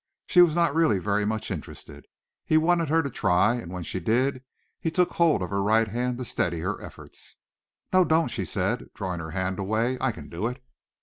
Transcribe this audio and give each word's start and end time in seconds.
She 0.25 0.41
was 0.41 0.55
not 0.55 0.73
really 0.73 0.97
very 0.97 1.25
much 1.25 1.51
interested. 1.51 2.07
He 2.43 2.57
wanted 2.57 2.89
her 2.89 3.03
to 3.03 3.09
try 3.11 3.53
and 3.53 3.71
when 3.71 3.83
she 3.83 3.99
did, 3.99 4.43
took 4.93 5.11
hold 5.13 5.43
of 5.43 5.51
her 5.51 5.61
right 5.61 5.87
hand 5.87 6.17
to 6.17 6.25
steady 6.25 6.61
her 6.61 6.81
efforts. 6.81 7.35
"No, 7.93 8.03
don't," 8.03 8.29
she 8.29 8.45
said, 8.45 8.89
drawing 8.95 9.19
her 9.19 9.29
hand 9.29 9.59
away. 9.59 9.99
"I 10.01 10.11
can 10.11 10.27
do 10.27 10.47
it." 10.47 10.59